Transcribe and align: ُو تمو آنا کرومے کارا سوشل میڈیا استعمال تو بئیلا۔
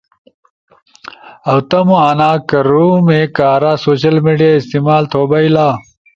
ُو 1.51 1.55
تمو 1.69 1.95
آنا 2.09 2.31
کرومے 2.49 3.21
کارا 3.35 3.73
سوشل 3.85 4.15
میڈیا 4.25 4.51
استعمال 4.57 5.03
تو 5.11 5.19
بئیلا۔ 5.29 5.67